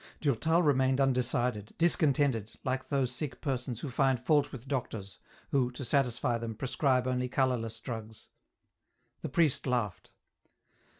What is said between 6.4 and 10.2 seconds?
prescribe only colourless drugs. The priest laughed.